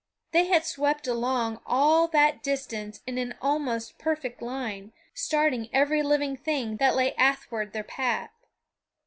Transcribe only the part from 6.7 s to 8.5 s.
that lay athwart their path.